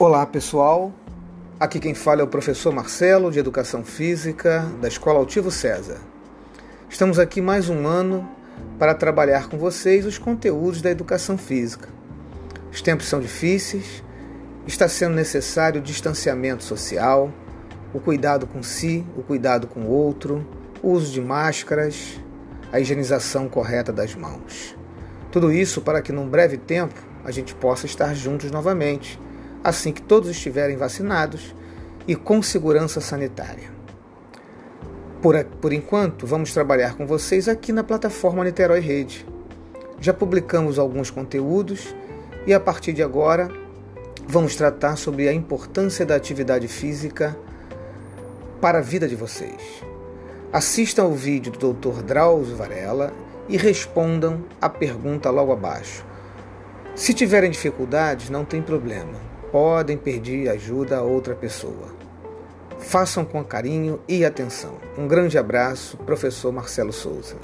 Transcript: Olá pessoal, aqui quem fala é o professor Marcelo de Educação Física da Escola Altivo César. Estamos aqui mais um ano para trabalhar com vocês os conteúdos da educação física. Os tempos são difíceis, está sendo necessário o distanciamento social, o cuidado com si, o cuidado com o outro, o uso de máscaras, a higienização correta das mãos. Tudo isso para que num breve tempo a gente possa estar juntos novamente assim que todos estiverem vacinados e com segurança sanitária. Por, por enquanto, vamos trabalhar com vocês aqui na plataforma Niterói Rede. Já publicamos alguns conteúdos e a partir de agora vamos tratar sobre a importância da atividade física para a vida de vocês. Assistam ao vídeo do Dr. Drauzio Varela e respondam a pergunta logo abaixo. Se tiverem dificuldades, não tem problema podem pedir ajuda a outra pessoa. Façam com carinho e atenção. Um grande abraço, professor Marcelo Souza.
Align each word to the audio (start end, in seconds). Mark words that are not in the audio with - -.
Olá 0.00 0.24
pessoal, 0.24 0.92
aqui 1.58 1.80
quem 1.80 1.92
fala 1.92 2.20
é 2.20 2.22
o 2.22 2.28
professor 2.28 2.72
Marcelo 2.72 3.32
de 3.32 3.40
Educação 3.40 3.82
Física 3.82 4.60
da 4.80 4.86
Escola 4.86 5.18
Altivo 5.18 5.50
César. 5.50 5.98
Estamos 6.88 7.18
aqui 7.18 7.40
mais 7.40 7.68
um 7.68 7.84
ano 7.84 8.30
para 8.78 8.94
trabalhar 8.94 9.48
com 9.48 9.58
vocês 9.58 10.06
os 10.06 10.16
conteúdos 10.16 10.80
da 10.80 10.88
educação 10.88 11.36
física. 11.36 11.88
Os 12.70 12.80
tempos 12.80 13.08
são 13.08 13.18
difíceis, 13.18 14.04
está 14.68 14.86
sendo 14.86 15.16
necessário 15.16 15.80
o 15.80 15.84
distanciamento 15.84 16.62
social, 16.62 17.32
o 17.92 17.98
cuidado 17.98 18.46
com 18.46 18.62
si, 18.62 19.04
o 19.16 19.22
cuidado 19.24 19.66
com 19.66 19.80
o 19.80 19.90
outro, 19.90 20.46
o 20.80 20.92
uso 20.92 21.10
de 21.10 21.20
máscaras, 21.20 22.20
a 22.72 22.78
higienização 22.78 23.48
correta 23.48 23.92
das 23.92 24.14
mãos. 24.14 24.76
Tudo 25.32 25.52
isso 25.52 25.80
para 25.80 26.00
que 26.00 26.12
num 26.12 26.28
breve 26.28 26.56
tempo 26.56 26.94
a 27.24 27.32
gente 27.32 27.52
possa 27.52 27.84
estar 27.84 28.14
juntos 28.14 28.52
novamente 28.52 29.18
assim 29.62 29.92
que 29.92 30.02
todos 30.02 30.28
estiverem 30.28 30.76
vacinados 30.76 31.54
e 32.06 32.14
com 32.14 32.42
segurança 32.42 33.00
sanitária. 33.00 33.70
Por, 35.20 35.44
por 35.60 35.72
enquanto, 35.72 36.26
vamos 36.26 36.52
trabalhar 36.52 36.96
com 36.96 37.06
vocês 37.06 37.48
aqui 37.48 37.72
na 37.72 37.82
plataforma 37.82 38.44
Niterói 38.44 38.80
Rede. 38.80 39.26
Já 40.00 40.14
publicamos 40.14 40.78
alguns 40.78 41.10
conteúdos 41.10 41.94
e 42.46 42.54
a 42.54 42.60
partir 42.60 42.92
de 42.92 43.02
agora 43.02 43.50
vamos 44.26 44.54
tratar 44.54 44.96
sobre 44.96 45.28
a 45.28 45.32
importância 45.32 46.06
da 46.06 46.14
atividade 46.14 46.68
física 46.68 47.36
para 48.60 48.78
a 48.78 48.82
vida 48.82 49.08
de 49.08 49.16
vocês. 49.16 49.82
Assistam 50.52 51.02
ao 51.02 51.12
vídeo 51.12 51.52
do 51.52 51.72
Dr. 51.72 52.02
Drauzio 52.02 52.56
Varela 52.56 53.12
e 53.48 53.56
respondam 53.56 54.44
a 54.60 54.68
pergunta 54.68 55.30
logo 55.30 55.52
abaixo. 55.52 56.06
Se 56.94 57.12
tiverem 57.12 57.50
dificuldades, 57.50 58.30
não 58.30 58.44
tem 58.44 58.62
problema 58.62 59.37
podem 59.50 59.96
pedir 59.96 60.48
ajuda 60.48 60.98
a 60.98 61.02
outra 61.02 61.34
pessoa. 61.34 61.88
Façam 62.78 63.24
com 63.24 63.42
carinho 63.44 64.00
e 64.08 64.24
atenção. 64.24 64.74
Um 64.96 65.08
grande 65.08 65.36
abraço, 65.36 65.96
professor 65.98 66.52
Marcelo 66.52 66.92
Souza. 66.92 67.36